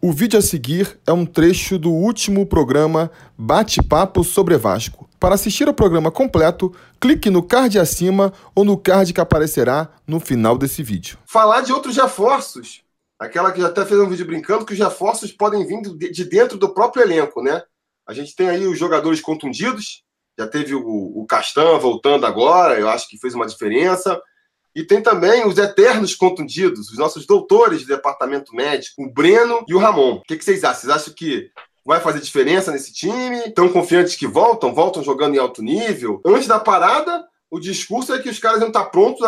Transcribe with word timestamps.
O 0.00 0.12
vídeo 0.12 0.38
a 0.38 0.42
seguir 0.42 0.96
é 1.04 1.12
um 1.12 1.26
trecho 1.26 1.76
do 1.76 1.90
último 1.90 2.46
programa 2.46 3.10
Bate-Papo 3.36 4.22
sobre 4.22 4.56
Vasco. 4.56 5.10
Para 5.18 5.34
assistir 5.34 5.66
ao 5.66 5.74
programa 5.74 6.08
completo, 6.08 6.72
clique 7.00 7.28
no 7.28 7.42
card 7.42 7.80
acima 7.80 8.32
ou 8.54 8.64
no 8.64 8.78
card 8.78 9.12
que 9.12 9.20
aparecerá 9.20 9.90
no 10.06 10.20
final 10.20 10.56
desse 10.56 10.84
vídeo. 10.84 11.18
Falar 11.26 11.62
de 11.62 11.72
outros 11.72 11.96
reforços. 11.96 12.84
Aquela 13.18 13.50
que 13.50 13.60
já 13.60 13.66
até 13.66 13.84
fez 13.84 13.98
um 14.00 14.08
vídeo 14.08 14.24
brincando 14.24 14.64
que 14.64 14.72
os 14.72 14.78
reforços 14.78 15.32
podem 15.32 15.66
vir 15.66 15.82
de 16.12 16.24
dentro 16.24 16.56
do 16.56 16.72
próprio 16.72 17.02
elenco, 17.02 17.42
né? 17.42 17.60
A 18.08 18.14
gente 18.14 18.36
tem 18.36 18.48
aí 18.48 18.68
os 18.68 18.78
jogadores 18.78 19.20
contundidos, 19.20 20.04
já 20.38 20.46
teve 20.46 20.76
o, 20.76 20.80
o 20.80 21.26
Castan 21.26 21.76
voltando 21.80 22.24
agora, 22.24 22.78
eu 22.78 22.88
acho 22.88 23.08
que 23.08 23.18
fez 23.18 23.34
uma 23.34 23.48
diferença. 23.48 24.16
E 24.78 24.84
tem 24.84 25.02
também 25.02 25.44
os 25.44 25.58
eternos 25.58 26.14
contundidos, 26.14 26.88
os 26.88 26.96
nossos 26.96 27.26
doutores 27.26 27.80
do 27.80 27.88
departamento 27.88 28.54
médico, 28.54 29.02
o 29.02 29.12
Breno 29.12 29.64
e 29.66 29.74
o 29.74 29.78
Ramon. 29.78 30.18
O 30.18 30.22
que, 30.22 30.36
que 30.36 30.44
vocês 30.44 30.62
acham? 30.62 30.82
Vocês 30.82 30.92
acham 30.92 31.14
que 31.14 31.50
vai 31.84 31.98
fazer 31.98 32.20
diferença 32.20 32.70
nesse 32.70 32.92
time? 32.92 33.38
Estão 33.38 33.68
confiantes 33.68 34.14
que 34.14 34.24
voltam? 34.24 34.72
Voltam 34.72 35.02
jogando 35.02 35.34
em 35.34 35.38
alto 35.38 35.64
nível? 35.64 36.22
Antes 36.24 36.46
da 36.46 36.60
parada, 36.60 37.26
o 37.50 37.58
discurso 37.58 38.14
é 38.14 38.20
que 38.20 38.28
os 38.28 38.38
caras 38.38 38.60
iam 38.60 38.68
estar 38.68 38.84
prontos 38.84 39.20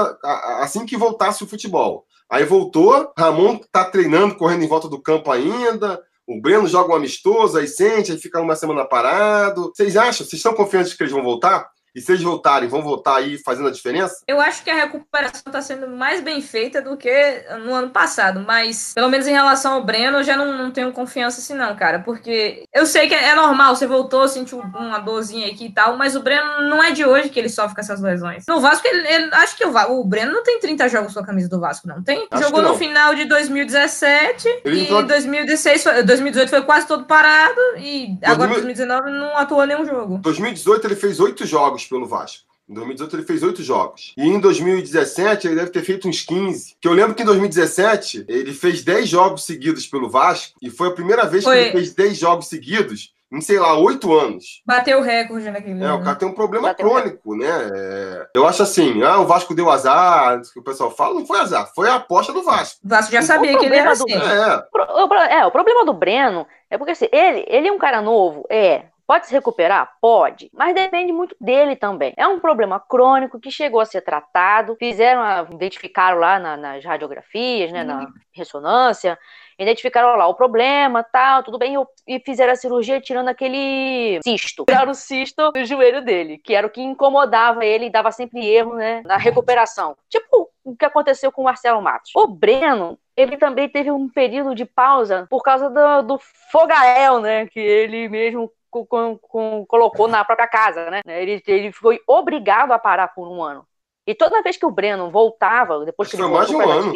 assim 0.60 0.86
que 0.86 0.96
voltasse 0.96 1.42
o 1.42 1.48
futebol. 1.48 2.06
Aí 2.30 2.44
voltou, 2.44 3.12
Ramon 3.19 3.56
está 3.56 3.84
treinando, 3.84 4.36
correndo 4.36 4.62
em 4.62 4.69
volta 4.69 4.86
do 4.86 5.02
campo 5.02 5.32
ainda. 5.32 6.00
O 6.28 6.41
Breno 6.41 6.69
joga 6.69 6.92
um 6.92 6.96
amistoso, 6.96 7.58
aí 7.58 7.66
sente, 7.66 8.12
aí 8.12 8.19
fica 8.19 8.41
uma 8.41 8.55
semana 8.55 8.84
parado. 8.84 9.72
Vocês 9.74 9.96
acham? 9.96 10.24
Vocês 10.24 10.34
estão 10.34 10.55
confiantes 10.55 10.94
que 10.94 11.02
eles 11.02 11.12
vão 11.12 11.24
voltar? 11.24 11.69
E 11.94 12.00
se 12.00 12.12
eles 12.12 12.22
voltarem, 12.22 12.68
vão 12.68 12.82
voltar 12.82 13.16
aí 13.16 13.38
fazendo 13.38 13.68
a 13.68 13.72
diferença? 13.72 14.22
Eu 14.26 14.40
acho 14.40 14.62
que 14.62 14.70
a 14.70 14.74
recuperação 14.74 15.42
está 15.46 15.60
sendo 15.60 15.88
mais 15.88 16.20
bem 16.20 16.40
feita 16.40 16.80
do 16.80 16.96
que 16.96 17.44
no 17.64 17.74
ano 17.74 17.90
passado, 17.90 18.44
mas 18.46 18.92
pelo 18.94 19.08
menos 19.08 19.26
em 19.26 19.32
relação 19.32 19.74
ao 19.74 19.84
Breno, 19.84 20.18
eu 20.18 20.24
já 20.24 20.36
não, 20.36 20.56
não 20.56 20.70
tenho 20.70 20.92
confiança 20.92 21.40
assim, 21.40 21.54
não, 21.54 21.74
cara. 21.74 22.00
Porque 22.00 22.64
eu 22.72 22.86
sei 22.86 23.08
que 23.08 23.14
é 23.14 23.34
normal, 23.34 23.74
você 23.74 23.86
voltou, 23.86 24.28
sentiu 24.28 24.60
uma 24.60 24.98
dorzinha 24.98 25.48
aqui 25.48 25.66
e 25.66 25.72
tal, 25.72 25.97
mas 25.97 26.14
o 26.14 26.22
Breno 26.22 26.62
não 26.62 26.82
é 26.82 26.92
de 26.92 27.05
hoje 27.05 27.28
que 27.28 27.38
ele 27.38 27.48
sofre 27.48 27.74
com 27.74 27.80
essas 27.80 28.00
lesões. 28.00 28.44
No 28.48 28.60
Vasco, 28.60 28.86
ele, 28.86 29.06
ele 29.08 29.34
acho 29.34 29.56
que 29.56 29.64
o, 29.64 30.00
o 30.00 30.04
Breno 30.04 30.32
não 30.32 30.44
tem 30.44 30.60
30 30.60 30.88
jogos 30.88 31.12
com 31.12 31.20
a 31.20 31.27
camisa 31.27 31.48
do 31.48 31.58
Vasco, 31.58 31.88
não 31.88 32.02
tem? 32.02 32.27
Acho 32.30 32.44
Jogou 32.44 32.62
não. 32.62 32.72
no 32.72 32.78
final 32.78 33.14
de 33.14 33.25
2017 33.25 34.60
ele 34.64 34.80
e 34.80 34.82
entrou... 34.84 35.02
2016, 35.02 35.84
2018 36.06 36.48
foi 36.48 36.62
quase 36.62 36.86
todo 36.86 37.04
parado 37.04 37.60
e 37.77 38.16
2000... 38.20 38.32
agora 38.32 38.50
2019 38.50 39.10
não 39.10 39.36
atuou 39.36 39.66
nenhum 39.66 39.84
jogo. 39.84 40.19
2018 40.19 40.86
ele 40.86 40.97
fez 40.97 41.19
oito 41.20 41.44
jogos 41.47 41.80
jogos 41.81 41.86
pelo 41.86 42.06
Vasco. 42.06 42.50
Em 42.69 42.75
2018 42.75 43.17
ele 43.17 43.23
fez 43.25 43.42
oito 43.42 43.62
jogos. 43.62 44.14
E 44.17 44.28
em 44.28 44.39
2017 44.39 45.48
ele 45.48 45.56
deve 45.56 45.70
ter 45.70 45.83
feito 45.83 46.09
uns 46.09 46.22
15. 46.22 46.77
Que 46.81 46.87
eu 46.87 46.92
lembro 46.92 47.14
que 47.14 47.22
em 47.22 47.27
2017 47.27 48.27
ele 48.28 48.53
fez 48.53 48.84
10 48.84 49.09
jogos 49.09 49.45
seguidos 49.45 49.87
pelo 49.87 50.09
Vasco. 50.09 50.56
E 50.62 50.70
foi 50.70 50.89
a 50.89 50.92
primeira 50.92 51.27
vez 51.27 51.42
foi. 51.42 51.56
que 51.56 51.62
ele 51.62 51.72
fez 51.72 51.95
10 51.95 52.19
jogos 52.19 52.47
seguidos 52.47 53.12
em, 53.33 53.41
sei 53.41 53.59
lá, 53.59 53.77
oito 53.77 54.12
anos. 54.17 54.62
Bateu 54.67 54.98
o 54.98 55.03
recorde 55.03 55.50
naquele 55.50 55.83
É, 55.83 55.92
o 55.92 56.03
cara 56.03 56.17
tem 56.17 56.28
um 56.28 56.33
problema 56.33 56.69
Bateu 56.69 56.89
crônico, 56.89 57.37
né? 57.37 57.48
É... 57.48 58.27
Eu 58.34 58.47
acho 58.47 58.62
assim, 58.62 59.03
ah, 59.03 59.20
o 59.20 59.27
Vasco 59.27 59.55
deu 59.55 59.70
azar, 59.70 60.41
que 60.53 60.59
o 60.59 60.65
pessoal 60.65 60.91
fala, 60.91 61.15
não 61.15 61.27
foi 61.27 61.39
azar, 61.39 61.72
foi 61.75 61.89
a 61.89 61.97
aposta 61.97 62.33
do 62.33 62.42
Vasco. 62.42 62.81
O 62.84 62.89
Vasco 62.89 63.12
já 63.12 63.22
sabia 63.22 63.56
que 63.56 63.67
ele 63.67 63.77
era 63.77 63.92
assim. 63.92 64.12
É. 64.12 64.65
O, 64.75 65.15
é, 65.15 65.47
o 65.47 65.50
problema 65.50 65.84
do 65.84 65.92
Breno 65.92 66.47
é 66.69 66.77
porque 66.77 66.92
assim, 66.92 67.09
ele, 67.12 67.44
ele 67.48 67.69
é 67.69 67.72
um 67.72 67.78
cara 67.78 68.03
novo, 68.03 68.44
é, 68.50 68.84
Pode 69.11 69.27
se 69.27 69.33
recuperar? 69.33 69.91
Pode, 70.00 70.48
mas 70.55 70.72
depende 70.72 71.12
muito 71.12 71.34
dele 71.41 71.75
também. 71.75 72.14
É 72.16 72.28
um 72.28 72.39
problema 72.39 72.78
crônico 72.78 73.41
que 73.41 73.50
chegou 73.50 73.80
a 73.80 73.84
ser 73.84 74.03
tratado, 74.03 74.77
fizeram, 74.77 75.20
a, 75.20 75.48
identificaram 75.50 76.16
lá 76.16 76.39
na, 76.39 76.56
nas 76.56 76.84
radiografias, 76.84 77.72
né, 77.72 77.83
na 77.83 78.06
ressonância, 78.33 79.19
identificaram 79.58 80.14
lá 80.14 80.28
o 80.28 80.34
problema, 80.34 81.03
tal, 81.03 81.42
tudo 81.42 81.58
bem, 81.58 81.75
e 82.06 82.20
fizeram 82.20 82.53
a 82.53 82.56
cirurgia 82.56 83.00
tirando 83.00 83.27
aquele 83.27 84.20
cisto. 84.22 84.64
Tiraram 84.69 84.92
o 84.92 84.94
cisto 84.94 85.50
do 85.50 85.64
joelho 85.64 86.05
dele, 86.05 86.38
que 86.38 86.55
era 86.55 86.64
o 86.64 86.70
que 86.70 86.81
incomodava 86.81 87.64
ele 87.64 87.86
e 87.86 87.91
dava 87.91 88.12
sempre 88.12 88.47
erro, 88.47 88.77
né, 88.77 89.03
na 89.04 89.16
recuperação. 89.16 89.97
Tipo 90.09 90.48
o 90.62 90.77
que 90.77 90.84
aconteceu 90.84 91.32
com 91.32 91.42
o 91.42 91.47
Marcelo 91.47 91.82
Matos. 91.82 92.12
O 92.15 92.28
Breno, 92.28 92.97
ele 93.16 93.37
também 93.37 93.69
teve 93.69 93.91
um 93.91 94.09
período 94.09 94.54
de 94.54 94.65
pausa 94.65 95.27
por 95.28 95.42
causa 95.42 95.69
do, 95.69 96.03
do 96.03 96.21
Fogael, 96.53 97.19
né, 97.19 97.48
que 97.48 97.59
ele 97.59 98.09
mesmo 98.09 98.48
com, 98.70 99.19
com, 99.19 99.66
colocou 99.66 100.08
na 100.08 100.25
própria 100.25 100.48
casa, 100.48 100.91
né? 100.91 101.00
Ele, 101.06 101.42
ele 101.47 101.72
foi 101.72 102.00
obrigado 102.06 102.72
a 102.72 102.78
parar 102.78 103.08
por 103.08 103.28
um 103.28 103.42
ano. 103.42 103.66
E 104.06 104.14
toda 104.14 104.42
vez 104.42 104.56
que 104.56 104.66
o 104.66 104.70
Breno 104.70 105.10
voltava, 105.10 105.84
depois 105.84 106.08
que 106.08 106.16
ele 106.16 106.22
foi 106.22 106.32
mais 106.32 106.48
de 106.48 106.56
um 106.56 106.60
ano. 106.60 106.92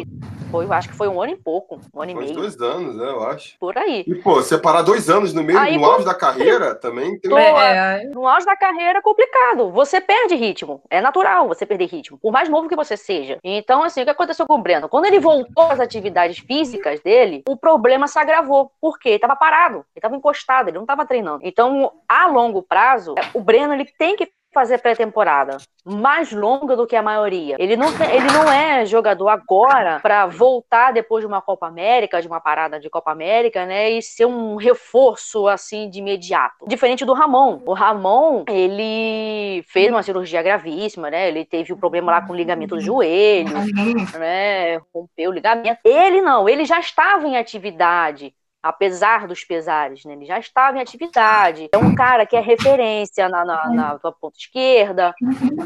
Foi, 0.51 0.65
eu 0.65 0.73
acho 0.73 0.89
que 0.89 0.95
foi 0.95 1.07
um 1.07 1.21
ano 1.21 1.33
e 1.33 1.35
pouco, 1.35 1.79
um 1.93 2.01
ano 2.01 2.13
foi 2.13 2.23
e 2.23 2.25
meio. 2.25 2.39
dois 2.39 2.59
anos, 2.61 2.95
né, 2.95 3.05
eu 3.05 3.23
acho. 3.23 3.57
Por 3.59 3.77
aí. 3.77 4.03
E, 4.07 4.15
pô, 4.15 4.41
separar 4.41 4.81
dois 4.81 5.09
anos 5.09 5.33
no 5.33 5.43
meio, 5.43 5.59
Aí, 5.59 5.77
no 5.77 5.85
auge 5.85 6.05
da 6.05 6.13
carreira, 6.13 6.75
também 6.75 7.19
tem... 7.19 7.35
É, 7.37 8.09
no 8.13 8.27
auge 8.27 8.45
da 8.45 8.55
carreira 8.55 8.99
é 8.99 9.01
complicado. 9.01 9.71
Você 9.71 9.99
perde 9.99 10.35
ritmo. 10.35 10.81
É 10.89 11.01
natural 11.01 11.47
você 11.47 11.65
perder 11.65 11.85
ritmo, 11.85 12.17
por 12.17 12.31
mais 12.31 12.49
novo 12.49 12.69
que 12.69 12.75
você 12.75 12.95
seja. 12.95 13.39
Então, 13.43 13.83
assim, 13.83 14.01
o 14.01 14.05
que 14.05 14.11
aconteceu 14.11 14.45
com 14.45 14.55
o 14.55 14.61
Breno? 14.61 14.89
Quando 14.89 15.05
ele 15.05 15.19
voltou 15.19 15.65
às 15.71 15.79
atividades 15.79 16.39
físicas 16.39 16.99
dele, 17.01 17.43
o 17.47 17.57
problema 17.57 18.07
se 18.07 18.19
agravou. 18.19 18.71
Por 18.79 18.99
quê? 18.99 19.09
Ele 19.09 19.15
estava 19.15 19.35
parado, 19.35 19.77
ele 19.77 19.85
estava 19.97 20.15
encostado, 20.15 20.69
ele 20.69 20.77
não 20.77 20.83
estava 20.83 21.05
treinando. 21.05 21.39
Então, 21.43 21.91
a 22.07 22.27
longo 22.27 22.61
prazo, 22.61 23.15
o 23.33 23.39
Breno 23.39 23.73
ele 23.73 23.85
tem 23.97 24.15
que 24.15 24.31
fazer 24.55 24.77
pré-temporada 24.77 25.57
mais 25.83 26.31
longa 26.31 26.77
do 26.77 26.87
que 26.87 26.95
a 26.95 27.03
maioria. 27.03 27.57
Ele 27.59 27.75
não, 27.75 27.95
tem, 27.95 28.09
ele 28.09 28.25
não 28.31 28.49
é 28.51 28.85
jogador 28.85 29.27
agora 29.27 29.99
para 29.99 30.25
voltar 30.25 30.93
depois 30.93 31.21
de 31.21 31.27
uma 31.27 31.41
Copa 31.41 31.67
América, 31.67 32.21
de 32.21 32.27
uma 32.27 32.39
parada 32.39 32.79
de 32.79 32.89
Copa 32.89 33.11
América, 33.11 33.65
né, 33.65 33.91
e 33.91 34.01
ser 34.01 34.25
um 34.25 34.55
reforço 34.55 35.47
assim 35.47 35.89
de 35.89 35.99
imediato. 35.99 36.65
Diferente 36.67 37.05
do 37.05 37.13
Ramon. 37.13 37.61
O 37.65 37.73
Ramon, 37.73 38.45
ele 38.47 39.63
fez 39.67 39.91
uma 39.91 40.01
cirurgia 40.01 40.41
gravíssima, 40.41 41.11
né? 41.11 41.27
Ele 41.27 41.43
teve 41.43 41.73
um 41.73 41.77
problema 41.77 42.13
lá 42.13 42.21
com 42.21 42.33
o 42.33 42.35
ligamento 42.35 42.75
do 42.75 42.81
joelho, 42.81 43.53
né? 44.17 44.77
Rompeu 44.93 45.29
o 45.29 45.33
ligamento. 45.33 45.79
Ele 45.83 46.21
não, 46.21 46.47
ele 46.47 46.65
já 46.65 46.79
estava 46.79 47.27
em 47.27 47.37
atividade 47.37 48.33
apesar 48.65 49.27
dos 49.27 49.43
pesares, 49.43 50.03
né? 50.05 50.13
Ele 50.13 50.25
já 50.25 50.39
estava 50.39 50.77
em 50.77 50.81
atividade. 50.81 51.69
É 51.71 51.77
um 51.77 51.93
cara 51.93 52.25
que 52.25 52.35
é 52.35 52.39
referência 52.39 53.29
na, 53.29 53.45
na, 53.45 53.69
na 53.69 54.11
ponta 54.11 54.39
esquerda, 54.39 55.13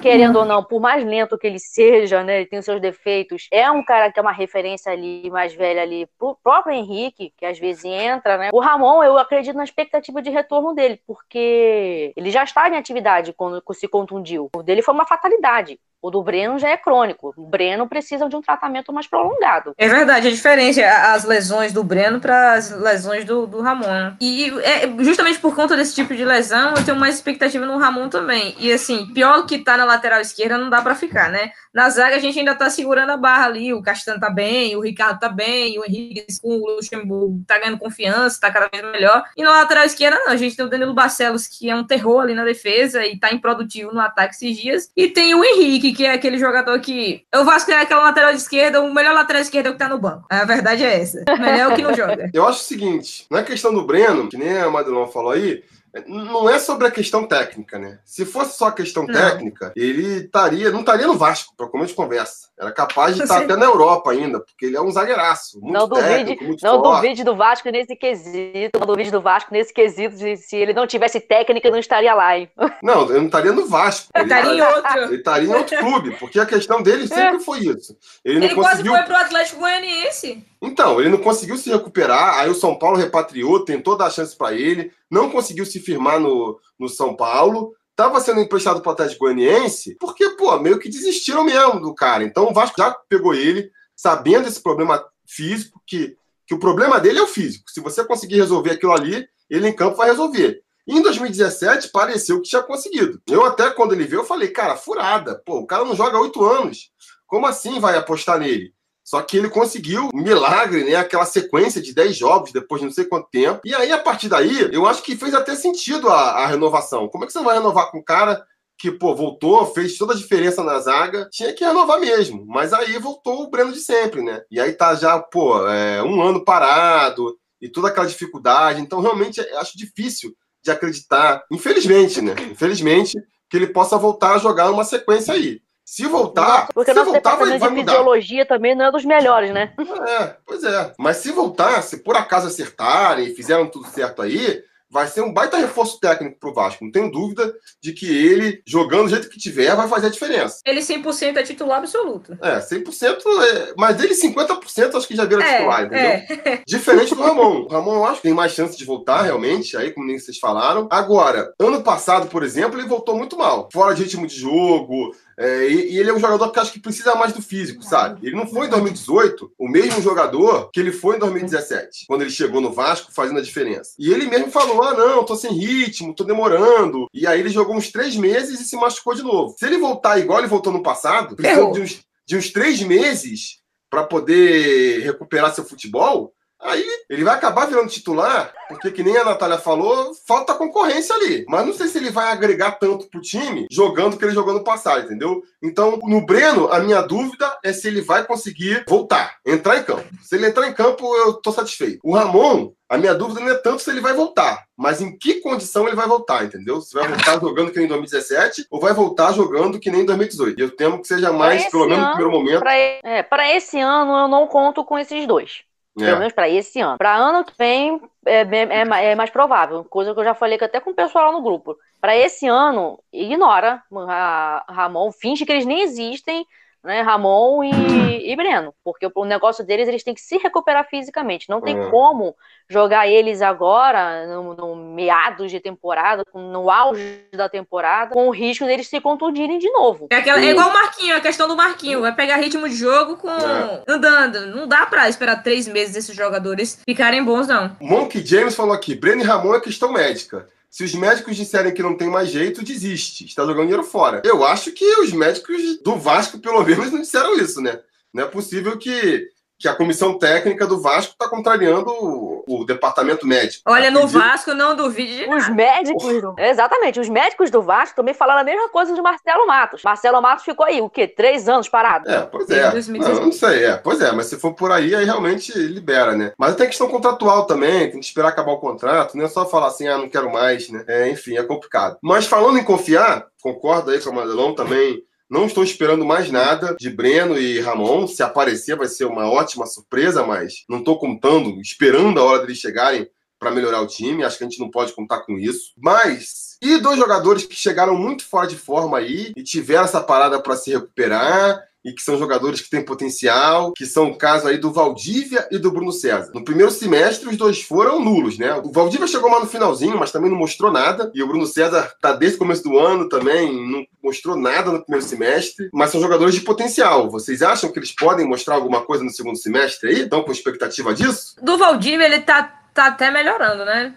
querendo 0.02 0.40
ou 0.40 0.44
não, 0.44 0.62
por 0.62 0.82
mais 0.82 1.06
lento 1.06 1.38
que 1.38 1.48
ele 1.48 1.60
seja, 1.64 2.26
né? 2.26 2.38
Ele 2.38 2.46
tem 2.46 2.62
seus 2.62 2.82
defeitos. 2.82 3.48
É 3.52 3.72
um 3.72 3.82
cara 3.82 4.12
que 4.12 4.20
é 4.20 4.22
uma 4.22 4.34
referência 4.34 4.92
ali, 4.92 5.30
mais 5.32 5.54
velha 5.54 5.82
ali, 5.82 6.08
pro 6.18 6.38
próprio 6.44 6.76
Henrique, 6.76 7.34
que 7.38 7.46
às 7.46 7.58
vezes 7.58 7.86
entra, 7.86 8.38
né? 8.38 8.50
O 8.52 8.60
Ramon, 8.60 9.02
eu 9.02 9.18
acredito 9.18 9.56
na 9.56 9.64
expectativa 9.64 10.22
de 10.22 10.30
retorno 10.30 10.76
dele, 10.76 11.02
porque 11.08 12.12
ele 12.18 12.31
já 12.31 12.44
estava 12.44 12.76
em 12.76 12.78
atividade 12.78 13.31
quando 13.31 13.64
se 13.74 13.88
contundiu. 13.88 14.50
O 14.54 14.62
dele 14.62 14.81
foi 14.81 14.94
uma 14.94 15.08
fatalidade. 15.08 15.80
O 16.02 16.10
do 16.10 16.24
Breno 16.24 16.58
já 16.58 16.70
é 16.70 16.78
crônico. 16.78 17.34
O 17.36 17.48
Breno 17.48 17.88
precisa 17.88 18.30
de 18.30 18.36
um 18.36 18.42
tratamento 18.42 18.94
mais 18.94 19.08
prolongado. 19.08 19.74
É 19.78 19.88
verdade, 19.88 20.28
é 20.28 20.32
diferente 20.32 20.82
as 20.82 21.26
lesões 21.26 21.74
do 21.74 21.84
Breno 21.84 22.20
para 22.20 22.54
as 22.54 22.72
lesões 22.72 23.26
do, 23.26 23.46
do 23.46 23.62
Ramon. 23.62 24.14
E 24.22 24.50
é, 24.64 24.88
justamente 25.04 25.40
por 25.40 25.56
conta 25.56 25.76
desse 25.76 25.94
tipo 25.94 26.16
de 26.16 26.24
lesão, 26.24 26.74
eu 26.76 26.86
tenho 26.86 26.98
mais 26.98 27.16
expectativa 27.16 27.66
no 27.66 27.78
Ramon 27.78 28.08
também. 28.08 28.56
E 28.60 28.72
assim, 28.72 29.08
pior 29.14 29.46
que 29.46 29.60
tá 29.60 29.76
na 29.76 29.86
lateral 29.86 30.22
esquerda, 30.22 30.58
não 30.58 30.70
dá 30.70 30.82
para 30.82 30.96
ficar, 30.96 31.30
né? 31.30 31.52
Na 31.74 31.90
zaga 31.90 32.16
a 32.16 32.20
gente 32.20 32.40
ainda 32.40 32.56
tá 32.56 32.70
segurando 32.70 33.12
a 33.12 33.18
barra 33.18 33.46
ali. 33.46 33.74
O 33.74 33.81
Castanho 33.81 34.20
tá 34.20 34.30
bem, 34.30 34.76
o 34.76 34.81
Ricardo 34.81 35.20
tá 35.20 35.30
bem, 35.30 35.78
o 35.78 35.86
Henrique 35.86 36.26
com 36.42 36.50
o 36.50 36.76
Luxemburgo 36.76 37.44
tá 37.46 37.60
ganhando 37.60 37.78
confiança, 37.78 38.40
tá 38.40 38.52
cada 38.52 38.70
vez 38.70 38.84
melhor. 38.92 39.24
E 39.36 39.44
na 39.44 39.52
lateral 39.52 39.86
esquerda, 39.86 40.18
não. 40.20 40.31
A 40.31 40.36
gente 40.38 40.56
tem 40.56 40.66
o 40.66 40.70
Danilo 40.70 40.94
Barcelos, 40.94 41.46
que 41.48 41.70
é 41.70 41.76
um 41.76 41.84
terror 41.84 42.22
ali 42.22 42.34
na 42.34 42.44
defesa 42.44 43.06
e 43.06 43.20
tá 43.20 43.31
improdutivo 43.34 43.94
no 43.94 44.00
ataque 44.00 44.34
esses 44.34 44.58
dias. 44.58 44.92
E 44.96 45.08
tem 45.10 45.36
o 45.36 45.44
Henrique 45.44 45.89
que 45.94 46.06
é 46.06 46.14
aquele 46.14 46.38
jogador 46.38 46.80
que. 46.80 47.24
Eu 47.34 47.46
Vasco 47.46 47.72
é 47.72 47.82
aquela 47.82 48.04
lateral 48.04 48.32
esquerda, 48.32 48.82
o 48.82 48.94
melhor 48.94 49.14
lateral 49.14 49.42
esquerda 49.42 49.70
é 49.70 49.72
o 49.72 49.74
que 49.74 49.80
tá 49.80 49.90
no 49.90 50.00
banco. 50.00 50.26
A 50.30 50.46
verdade 50.46 50.84
é 50.84 51.02
essa. 51.02 51.24
O 51.28 51.40
melhor 51.40 51.60
é 51.60 51.68
o 51.68 51.76
que 51.76 51.82
não 51.82 51.94
joga. 51.94 52.30
Eu 52.34 52.48
acho 52.48 52.62
o 52.62 52.64
seguinte: 52.64 53.26
na 53.30 53.44
questão 53.44 53.74
do 53.74 53.86
Breno, 53.86 54.28
que 54.28 54.38
nem 54.38 54.58
a 54.58 54.69
Madelon 54.69 55.08
falou 55.08 55.31
aí, 55.31 55.63
não 56.07 56.50
é 56.50 56.59
sobre 56.59 56.88
a 56.88 56.91
questão 56.91 57.27
técnica, 57.27 57.80
né? 57.80 58.00
Se 58.06 58.25
fosse 58.25 58.57
só 58.57 58.68
a 58.68 58.71
questão 58.71 59.06
não. 59.06 59.13
técnica, 59.13 59.74
ele 59.75 60.25
estaria, 60.25 60.69
não 60.71 60.81
estaria 60.81 61.07
no 61.07 61.18
Vasco, 61.18 61.53
para 61.56 61.68
começo 61.68 61.89
de 61.89 61.95
conversa. 61.95 62.50
Era 62.59 62.71
capaz 62.71 63.15
de 63.15 63.24
estar 63.24 63.41
até 63.41 63.56
na 63.56 63.65
Europa 63.65 64.12
ainda, 64.12 64.39
porque 64.39 64.68
ele 64.68 64.77
é 64.77 64.81
um 64.81 64.91
zagueiraço. 64.91 65.59
Muito 65.59 65.74
não 65.74 65.89
técnico, 65.89 66.44
duvide, 66.44 66.63
não 66.63 66.81
duvide 66.81 67.24
do 67.24 67.36
Vasco 67.36 67.69
nesse 67.69 67.95
quesito. 67.95 68.80
Não 68.80 68.88
duvide 68.88 69.12
do 69.12 69.21
Vasco 69.21 69.51
nesse 69.51 69.74
quesito 69.74 70.15
de 70.15 70.38
se 70.38 70.56
ele 70.56 70.74
não 70.74 70.86
tivesse 70.86 71.19
técnica, 71.19 71.71
não 71.71 71.80
estaria 71.80 72.13
lá, 72.13 72.38
hein? 72.38 72.50
Não, 72.81 73.03
ele 73.09 73.19
não 73.19 73.25
estaria 73.25 73.51
no 73.51 73.65
Vasco. 73.65 74.09
Ele 74.15 74.24
estaria 74.24 74.53
em 74.53 74.62
outro. 74.62 75.00
Ele 75.00 75.15
estaria 75.15 75.50
em 75.50 75.53
outro 75.53 75.77
clube, 75.80 76.15
porque 76.18 76.39
a 76.39 76.45
questão 76.45 76.81
dele 76.81 77.07
sempre 77.07 77.39
foi 77.39 77.59
isso. 77.59 77.97
Ele, 78.24 78.38
ele 78.38 78.56
não 78.56 78.63
conseguiu... 78.63 78.94
quase 78.94 79.06
foi 79.06 79.13
pro 79.13 79.25
Atlético 79.25 79.59
Goianiense. 79.59 80.45
Então, 80.62 81.00
ele 81.00 81.10
não 81.10 81.20
conseguiu 81.20 81.58
se 81.58 81.70
recuperar, 81.70 82.40
aí 82.40 82.50
o 82.50 82.56
São 82.56 82.78
Paulo 82.78 82.98
repatriou, 82.98 83.64
tentou 83.64 83.96
dar 83.96 84.10
chance 84.10 84.36
para 84.36 84.54
ele, 84.54 84.92
não 85.10 85.30
conseguiu 85.30 85.66
se 85.66 85.80
firmar 85.80 86.20
no, 86.20 86.60
no 86.78 86.90
São 86.90 87.16
Paulo, 87.16 87.74
estava 87.92 88.20
sendo 88.20 88.42
emprestado 88.42 88.82
para 88.82 88.90
o 88.90 88.94
Atlético 88.94 89.26
Goianiense, 89.26 89.96
porque, 90.00 90.30
pô, 90.32 90.58
meio 90.60 90.80
que 90.80 90.90
desistiram 90.90 91.44
mesmo 91.44 91.80
do 91.80 91.94
cara. 91.94 92.24
Então 92.24 92.50
o 92.50 92.54
Vasco 92.54 92.76
já 92.78 92.92
pegou 93.08 93.34
ele, 93.34 93.72
sabendo 93.96 94.48
esse 94.48 94.62
problema 94.62 95.04
físico, 95.26 95.82
que 95.86 96.18
que 96.50 96.56
o 96.56 96.60
problema 96.60 97.00
dele 97.00 97.20
é 97.20 97.22
o 97.22 97.28
físico. 97.28 97.70
Se 97.70 97.80
você 97.80 98.04
conseguir 98.04 98.38
resolver 98.38 98.72
aquilo 98.72 98.92
ali, 98.92 99.30
ele 99.48 99.68
em 99.68 99.76
campo 99.76 99.98
vai 99.98 100.10
resolver. 100.10 100.64
E 100.88 100.98
em 100.98 101.02
2017, 101.04 101.90
pareceu 101.90 102.42
que 102.42 102.50
tinha 102.50 102.64
conseguido. 102.64 103.22
Eu 103.28 103.46
até, 103.46 103.70
quando 103.70 103.94
ele 103.94 104.06
veio, 104.06 104.22
eu 104.22 104.26
falei, 104.26 104.48
cara, 104.48 104.76
furada. 104.76 105.40
Pô, 105.46 105.60
o 105.60 105.68
cara 105.68 105.86
não 105.86 105.96
joga 105.96 106.18
há 106.18 106.22
oito 106.22 106.44
anos. 106.44 106.92
Como 107.28 107.46
assim 107.46 107.80
vai 107.80 107.96
apostar 107.96 108.40
nele? 108.40 108.74
Só 109.10 109.24
que 109.24 109.38
ele 109.38 109.50
conseguiu 109.50 110.08
um 110.14 110.22
milagre, 110.22 110.84
né? 110.84 110.94
Aquela 110.94 111.26
sequência 111.26 111.82
de 111.82 111.96
10 111.96 112.16
jogos 112.16 112.52
depois 112.52 112.80
de 112.80 112.86
não 112.86 112.94
sei 112.94 113.06
quanto 113.06 113.28
tempo. 113.32 113.60
E 113.66 113.74
aí, 113.74 113.92
a 113.92 113.98
partir 113.98 114.30
daí, 114.30 114.70
eu 114.72 114.86
acho 114.86 115.02
que 115.02 115.16
fez 115.16 115.34
até 115.34 115.56
sentido 115.56 116.10
a, 116.10 116.44
a 116.44 116.46
renovação. 116.46 117.08
Como 117.08 117.24
é 117.24 117.28
que 117.28 117.34
você 117.34 117.42
vai 117.42 117.58
renovar 117.58 117.90
com 117.90 117.98
um 117.98 118.04
cara 118.04 118.46
que, 118.78 118.92
pô, 118.92 119.16
voltou, 119.16 119.66
fez 119.74 119.98
toda 119.98 120.14
a 120.14 120.16
diferença 120.16 120.64
na 120.64 120.78
zaga, 120.78 121.28
tinha 121.32 121.52
que 121.52 121.66
renovar 121.66 122.00
mesmo. 122.00 122.46
Mas 122.46 122.72
aí 122.72 123.00
voltou 123.00 123.42
o 123.42 123.50
Breno 123.50 123.72
de 123.72 123.80
sempre, 123.80 124.22
né? 124.22 124.44
E 124.52 124.60
aí 124.60 124.74
tá 124.74 124.94
já, 124.94 125.18
pô, 125.18 125.68
é, 125.68 126.04
um 126.04 126.22
ano 126.22 126.46
parado 126.46 127.36
e 127.60 127.68
toda 127.68 127.88
aquela 127.88 128.06
dificuldade. 128.06 128.80
Então, 128.80 129.02
realmente, 129.02 129.42
acho 129.56 129.76
difícil 129.76 130.36
de 130.64 130.70
acreditar, 130.70 131.44
infelizmente, 131.52 132.22
né? 132.22 132.36
Infelizmente, 132.52 133.18
que 133.50 133.58
ele 133.58 133.74
possa 133.74 133.98
voltar 133.98 134.36
a 134.36 134.38
jogar 134.38 134.70
uma 134.70 134.84
sequência 134.84 135.34
aí. 135.34 135.64
Se 135.89 136.06
voltar, 136.06 136.68
porque 136.71 136.91
se 136.91 136.97
nosso 136.97 137.12
voltar, 137.12 137.36
vai, 137.36 137.50
departamento 137.50 137.59
vai 137.59 137.69
de 137.69 137.75
mudar. 137.77 137.91
fisiologia 137.94 138.45
também 138.45 138.75
não 138.75 138.86
é 138.86 138.91
dos 138.91 139.03
melhores, 139.03 139.50
né? 139.51 139.74
É, 140.07 140.36
pois 140.45 140.63
é. 140.63 140.94
Mas 141.00 141.18
se 141.18 141.31
voltar, 141.31 141.81
se 141.81 141.97
por 141.97 142.15
acaso 142.15 142.45
acertarem 142.45 143.25
e 143.25 143.33
fizeram 143.33 143.68
tudo 143.68 143.88
certo 143.88 144.21
aí, 144.21 144.63
vai 144.89 145.07
ser 145.07 145.21
um 145.21 145.31
baita 145.31 145.57
reforço 145.57 146.00
técnico 146.00 146.39
pro 146.39 146.53
Vasco. 146.53 146.83
Não 146.83 146.91
tenho 146.91 147.12
dúvida 147.12 147.53
de 147.81 147.94
que 147.94 148.06
ele, 148.06 148.62
jogando 148.65 149.03
do 149.03 149.09
jeito 149.09 149.30
que 149.30 149.39
tiver, 149.39 149.75
vai 149.75 149.88
fazer 149.88 150.07
a 150.07 150.12
diferença. 150.12 150.59
Ele 150.65 150.81
100% 150.81 151.38
é 151.38 151.44
titular 151.44 151.80
absoluto. 151.80 152.38
É, 152.41 152.59
100%, 152.59 153.24
é, 153.44 153.74
mas 153.77 153.95
dele 153.97 154.13
50% 154.13 154.95
acho 154.95 155.07
que 155.07 155.15
já 155.15 155.25
vira 155.25 155.44
titular, 155.44 155.86
entendeu? 155.86 156.01
é. 156.01 156.62
Diferente 156.68 157.15
do 157.15 157.21
Ramon. 157.21 157.63
O 157.63 157.68
Ramon, 157.68 157.95
eu 157.95 158.06
acho 158.06 158.18
que 158.18 158.27
tem 158.27 158.33
mais 158.33 158.51
chance 158.51 158.77
de 158.77 158.86
voltar, 158.86 159.21
realmente, 159.21 159.77
aí, 159.77 159.91
como 159.91 160.07
nem 160.07 160.18
vocês 160.18 160.38
falaram. 160.38 160.88
Agora, 160.91 161.53
ano 161.59 161.81
passado, 161.81 162.27
por 162.27 162.44
exemplo, 162.44 162.80
ele 162.80 162.88
voltou 162.88 163.15
muito 163.15 163.38
mal. 163.38 163.69
Fora 163.71 163.94
de 163.94 164.03
ritmo 164.03 164.25
de 164.25 164.36
jogo. 164.36 165.15
É, 165.39 165.69
e, 165.69 165.94
e 165.94 165.97
ele 165.97 166.09
é 166.09 166.13
um 166.13 166.19
jogador 166.19 166.51
que 166.51 166.59
acho 166.59 166.74
que 166.74 166.81
precisa 166.81 167.15
mais 167.15 167.31
do 167.31 167.41
físico, 167.41 167.81
sabe? 167.81 168.27
Ele 168.27 168.36
não 168.36 168.45
foi 168.45 168.68
em 168.68 168.69
2018 168.69 169.53
o 169.57 169.69
mesmo 169.69 170.01
jogador 170.01 170.69
que 170.74 170.81
ele 170.81 170.91
foi 170.91 171.15
em 171.15 171.19
2017, 171.19 172.06
quando 172.07 172.21
ele 172.21 172.30
chegou 172.30 172.59
no 172.59 172.74
Vasco 172.74 173.13
fazendo 173.13 173.39
a 173.39 173.41
diferença. 173.41 173.91
E 173.97 174.12
ele 174.12 174.27
mesmo 174.27 174.51
falou: 174.51 174.83
ah, 174.83 174.94
não, 174.94 175.24
tô 175.24 175.38
sem 175.38 175.53
ritmo, 175.53 176.13
tô 176.13 176.25
demorando. 176.25 177.07
E 177.13 177.25
aí 177.25 177.39
ele 177.39 177.50
jogou 177.50 177.74
uns 177.74 177.89
três 177.89 178.18
meses 178.18 178.59
e 178.59 178.65
se 178.65 178.75
machucou 178.75 179.15
de 179.15 179.24
novo. 179.24 179.56
Se 179.57 179.65
ele 179.65 179.77
voltar 179.77 180.19
igual 180.19 180.39
ele 180.39 180.47
voltou 180.47 180.74
no 180.74 180.83
passado, 180.83 181.38
precisando 181.38 181.71
de 181.71 181.81
uns, 181.81 182.01
de 182.27 182.36
uns 182.36 182.51
três 182.51 182.81
meses 182.81 183.59
para 183.89 184.03
poder 184.03 185.01
recuperar 185.03 185.56
seu 185.56 185.63
futebol, 185.63 186.33
aí 186.62 186.86
ele 187.10 187.24
vai 187.24 187.36
acabar 187.36 187.66
virando 187.68 187.90
titular, 187.90 188.54
porque 188.68 188.92
que 188.92 189.04
nem 189.04 189.18
a 189.18 189.26
Natália 189.26 189.58
falou, 189.58 190.12
falta 190.28 190.54
concorrência 190.54 191.16
ali. 191.16 191.46
Mas 191.48 191.66
não 191.66 191.74
sei 191.74 191.88
se 191.88 191.98
ele 191.98 192.12
vai 192.12 192.32
agregar 192.32 192.72
tanto 192.74 193.10
pro 193.10 193.22
time 193.22 193.68
jogando 193.72 194.14
o 194.14 194.18
que 194.18 194.26
ele 194.26 194.34
jogou 194.34 194.54
no 194.54 194.64
passado, 194.64 195.06
entendeu? 195.06 195.42
Então, 195.62 196.00
no 196.04 196.26
Breno, 196.26 196.72
a 196.72 196.80
minha 196.80 197.02
dúvida 197.02 197.58
é 197.64 197.74
se 197.74 197.88
ele 197.88 198.02
vai 198.02 198.26
conseguir 198.26 198.84
voltar, 198.88 199.38
entrar 199.46 199.78
em 199.78 199.84
campo. 199.84 200.06
Se 200.22 200.36
ele 200.36 200.48
entrar 200.48 200.68
em 200.68 200.74
campo, 200.74 201.16
eu 201.16 201.34
tô 201.34 201.52
satisfeito. 201.52 202.00
O 202.04 202.14
Ramon, 202.16 202.72
a 202.88 202.98
minha 202.98 203.14
dúvida 203.14 203.40
não 203.40 203.50
é 203.50 203.56
tanto 203.56 203.82
se 203.84 203.90
ele 203.90 204.02
vai 204.02 204.14
voltar, 204.14 204.64
mas 204.78 205.02
em 205.02 205.16
que 205.18 205.36
condição 205.42 205.86
ele 205.88 205.96
vai 205.96 206.08
voltar, 206.08 206.46
entendeu? 206.46 206.82
Se 206.82 206.94
vai 206.94 207.08
voltar 207.08 207.40
jogando 207.42 207.72
que 207.72 207.78
nem 207.78 207.86
em 207.86 207.90
2017 207.90 208.66
ou 208.72 208.80
vai 208.80 208.94
voltar 208.94 209.34
jogando 209.34 209.80
que 209.80 209.92
nem 209.92 210.02
em 210.02 210.06
2018. 210.06 210.60
E 210.60 210.64
eu 210.64 210.76
temo 210.76 211.02
que 211.02 211.08
seja 211.08 211.32
mais, 211.32 211.70
pelo 211.70 211.84
menos 211.86 211.98
no 212.00 212.06
ano, 212.06 212.16
primeiro 212.16 212.40
momento. 212.40 212.60
Pra, 212.60 212.78
e- 212.80 213.00
é, 213.04 213.24
pra 213.24 213.54
esse 213.56 213.80
ano 213.80 214.16
eu 214.18 214.28
não 214.28 214.48
conto 214.48 214.84
com 214.84 214.98
esses 214.98 215.28
dois. 215.28 215.62
Pelo 216.00 216.16
É. 216.16 216.19
menos 216.19 216.34
pra 216.34 216.50
esse 216.50 216.80
ano. 216.80 216.98
Pra 216.98 217.16
ano 217.16 217.44
que 217.46 217.54
vem 217.57 218.01
é, 218.25 218.42
é 218.42 219.12
é 219.12 219.16
mais 219.16 219.30
provável. 219.30 219.84
Coisa 219.86 220.13
que 220.13 220.19
eu 220.19 220.24
já 220.24 220.34
falei 220.34 220.57
que 220.57 220.63
até 220.63 220.80
com 220.80 220.92
o 220.92 220.96
pessoal 220.96 221.31
no 221.31 221.42
grupo. 221.42 221.75
Pra 222.01 222.16
esse 222.16 222.48
ano, 222.48 223.00
ignora 223.12 223.84
Ra- 223.92 224.63
Ramon, 224.69 225.12
finge 225.12 225.46
que 225.46 225.51
eles 225.51 225.66
nem 225.66 225.81
existem, 225.81 226.46
né? 226.84 227.02
Ramon 227.02 227.64
e, 227.64 228.31
e 228.31 228.36
Breno. 228.36 228.74
Porque 228.84 229.06
o, 229.06 229.12
o 229.16 229.26
negócio 229.26 229.66
deles, 229.66 229.88
eles 229.88 230.04
têm 230.04 230.14
que 230.14 230.22
se 230.22 230.38
recuperar 230.38 230.88
fisicamente. 230.90 231.50
Não 231.50 231.62
tem 231.62 231.78
É. 231.78 231.90
como 231.90 232.36
jogar 232.70 233.08
eles 233.08 233.42
agora, 233.42 234.28
no, 234.28 234.54
no 234.54 234.76
meados 234.76 235.50
de 235.52 235.60
temporada, 235.60 236.24
no 236.34 236.70
auge 236.70 237.24
da 237.34 237.50
temporada, 237.50 238.14
com 238.14 238.28
o 238.28 238.31
risco 238.31 238.66
deles 238.66 238.88
se 238.88 239.02
contundirem 239.02 239.58
de 239.58 239.70
novo. 239.72 240.08
É, 240.12 240.18
aquela, 240.18 240.40
é 240.40 240.46
igual 240.52 240.70
o 240.70 240.74
Marquinho, 240.74 241.16
a 241.18 241.22
questão 241.22 241.48
do 241.48 241.56
Marquinho. 241.56 242.02
Vai 242.02 242.14
pegar 242.14 242.38
ritmo 242.38 242.68
de 242.70 242.76
jogo 242.76 243.18
com 243.18 243.30
É. 243.30 243.84
andando. 243.88 244.48
Não 244.48 244.68
dá 244.68 244.86
pra 244.86 245.10
esperar 245.10 245.42
três 245.44 245.68
meses 245.68 245.96
esses 245.96 246.16
jogadores 246.16 246.82
ficarem 246.86 247.24
bons, 247.24 247.48
não. 247.48 247.75
Monkey 247.82 248.25
James 248.25 248.56
falou 248.56 248.74
aqui: 248.74 248.94
Breno 248.96 249.22
e 249.22 249.25
Ramon 249.25 249.56
é 249.56 249.60
questão 249.60 249.92
médica. 249.92 250.48
Se 250.69 250.83
os 250.83 250.94
médicos 250.94 251.36
disserem 251.36 251.74
que 251.74 251.81
não 251.81 251.98
tem 251.98 252.07
mais 252.07 252.30
jeito, 252.30 252.63
desiste. 252.63 253.25
Está 253.25 253.44
jogando 253.44 253.63
dinheiro 253.63 253.83
fora. 253.83 254.21
Eu 254.24 254.45
acho 254.45 254.71
que 254.71 254.86
os 255.01 255.12
médicos 255.12 255.80
do 255.83 255.98
Vasco, 255.98 256.38
pelo 256.39 256.63
menos, 256.63 256.92
não 256.92 257.01
disseram 257.01 257.36
isso, 257.38 257.60
né? 257.60 257.80
Não 258.13 258.24
é 258.24 258.27
possível 258.27 258.77
que, 258.77 259.30
que 259.60 259.68
a 259.68 259.76
comissão 259.76 260.18
técnica 260.18 260.66
do 260.66 260.82
Vasco 260.82 261.12
está 261.12 261.28
contrariando 261.28 261.90
o, 261.90 262.46
o 262.48 262.66
departamento 262.66 263.28
médico. 263.28 263.62
Olha, 263.68 263.92
no 263.92 264.08
Vasco, 264.08 264.54
não 264.54 264.74
duvide 264.74 265.18
de 265.18 265.30
Os 265.30 265.50
médicos 265.50 266.22
do... 266.22 266.34
Exatamente, 266.38 266.98
os 266.98 267.10
médicos 267.10 267.52
do 267.52 267.62
Vasco 267.62 267.98
também 267.98 268.14
falaram 268.14 268.40
a 268.40 268.44
mesma 268.46 268.70
coisa 268.70 268.94
de 268.94 269.02
Marcelo 269.02 269.46
Matos. 269.46 269.84
Marcelo 269.84 270.22
Matos 270.22 270.46
ficou 270.46 270.66
aí, 270.66 270.80
o 270.80 270.90
quê? 270.90 271.06
Três 271.06 271.50
anos 271.50 271.68
parado? 271.68 272.10
É, 272.10 272.22
pois 272.22 272.50
é. 272.50 272.72
2016. 272.72 273.20
Não, 273.20 273.26
não 273.26 273.32
sei, 273.34 273.66
é. 273.66 273.76
Pois 273.76 274.00
é, 274.00 274.14
mas 274.14 274.28
se 274.28 274.38
for 274.38 274.54
por 274.54 274.72
aí, 274.72 274.96
aí 274.96 275.04
realmente 275.04 275.52
libera, 275.52 276.16
né? 276.16 276.32
Mas 276.38 276.56
tem 276.56 276.68
questão 276.68 276.88
contratual 276.88 277.46
também, 277.46 277.92
tem 277.92 278.00
que 278.00 278.06
esperar 278.06 278.30
acabar 278.30 278.54
o 278.54 278.60
contrato, 278.60 279.18
não 279.18 279.26
é 279.26 279.28
só 279.28 279.46
falar 279.46 279.68
assim, 279.68 279.90
ah, 279.90 279.98
não 279.98 280.08
quero 280.08 280.32
mais, 280.32 280.70
né? 280.70 280.86
É, 280.88 281.10
enfim, 281.10 281.36
é 281.36 281.44
complicado. 281.44 281.98
Mas 282.02 282.26
falando 282.26 282.58
em 282.58 282.64
confiar, 282.64 283.26
concordo 283.42 283.92
aí 283.92 284.00
com 284.00 284.10
o 284.12 284.16
Madelão 284.16 284.56
também. 284.56 285.04
Não 285.30 285.46
estou 285.46 285.64
esperando 285.64 286.04
mais 286.04 286.31
nada 286.31 286.76
de 286.80 286.90
Breno 286.90 287.38
e 287.38 287.60
Ramon. 287.60 288.08
Se 288.08 288.24
aparecer, 288.24 288.76
vai 288.76 288.88
ser 288.88 289.06
uma 289.06 289.30
ótima 289.30 289.66
surpresa, 289.66 290.26
mas 290.26 290.64
não 290.68 290.80
estou 290.80 290.98
contando, 290.98 291.62
esperando 291.62 292.20
a 292.20 292.24
hora 292.24 292.42
deles 292.42 292.58
chegarem 292.58 293.08
para 293.38 293.52
melhorar 293.52 293.81
o 293.81 293.88
time. 293.88 294.24
Acho 294.24 294.38
que 294.38 294.44
a 294.44 294.50
gente 294.50 294.60
não 294.60 294.72
pode 294.72 294.94
contar 294.94 295.20
com 295.22 295.38
isso. 295.38 295.72
Mas 295.78 296.58
e 296.62 296.78
dois 296.78 296.98
jogadores 296.98 297.46
que 297.46 297.56
chegaram 297.56 297.96
muito 297.96 298.26
fora 298.26 298.48
de 298.48 298.58
forma 298.58 298.98
aí 298.98 299.31
e 299.36 299.44
tiveram 299.44 299.86
essa 299.86 300.02
parada 300.02 300.42
para 300.42 300.58
se 300.58 300.72
recuperar 300.72 301.64
e 301.84 301.94
que 301.94 302.02
são 302.02 302.18
jogadores 302.18 302.62
que 302.62 302.70
têm 302.70 302.84
potencial, 302.84 303.74
que 303.74 303.86
são 303.86 304.12
o 304.12 304.18
caso 304.18 304.48
aí 304.48 304.58
do 304.58 304.72
Valdívia 304.72 305.48
e 305.52 305.58
do 305.58 305.72
Bruno 305.72 305.92
César. 305.92 306.31
No 306.34 306.44
primeiro 306.44 306.72
semestre, 306.72 307.30
os 307.30 307.38
dois 307.38 307.62
foram 307.62 308.00
nulos, 308.04 308.38
né? 308.38 308.54
O 308.64 308.72
Valdívia 308.72 309.08
chegou 309.08 309.30
mais 309.30 309.44
no 309.44 309.50
finalzinho, 309.50 309.98
mas 309.98 310.12
também 310.12 310.30
não 310.30 310.38
mostrou 310.38 310.72
nada. 310.72 311.12
E 311.13 311.24
o 311.24 311.27
Bruno 311.27 311.46
César 311.46 311.94
tá 312.01 312.13
desde 312.13 312.36
o 312.36 312.39
começo 312.39 312.63
do 312.63 312.77
ano 312.77 313.08
também, 313.08 313.51
não 313.70 313.86
mostrou 314.03 314.36
nada 314.36 314.72
no 314.72 314.82
primeiro 314.82 315.06
semestre, 315.06 315.70
mas 315.74 315.92
são 315.92 316.01
jogadores 316.01 316.36
de 316.36 316.42
potencial. 316.42 317.10
Vocês 317.10 317.42
acham 317.42 317.72
que 317.72 317.80
eles 317.80 317.96
podem 317.96 318.27
mostrar 318.27 318.56
alguma 318.56 318.82
coisa 318.82 319.03
no 319.03 319.10
segundo 319.10 319.38
semestre 319.38 319.89
aí? 319.89 320.01
Estão 320.01 320.24
com 320.24 320.32
expectativa 320.32 320.94
disso? 320.94 321.36
Do 321.42 321.58
Valdívia, 321.58 322.06
ele 322.06 322.20
tá, 322.20 322.44
tá 322.74 322.88
até 322.88 323.10
melhorando, 323.12 323.63
né? 323.63 323.94